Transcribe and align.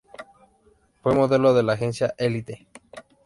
Fue 1.03 1.13
modelo 1.13 1.53
de 1.53 1.61
la 1.61 1.73
agencia 1.73 2.15
Elite. 2.17 2.65